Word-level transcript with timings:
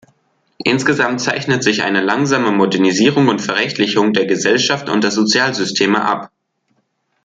Insgesamt 0.63 1.21
zeichnet 1.21 1.61
sich 1.61 1.83
eine 1.83 2.01
langsame 2.01 2.51
Modernisierung 2.51 3.27
und 3.27 3.39
Verrechtlichung 3.39 4.13
der 4.13 4.25
Gesellschaft 4.25 4.89
und 4.89 5.03
der 5.03 5.11
Sozialsysteme 5.11 6.03
ab. 6.03 6.31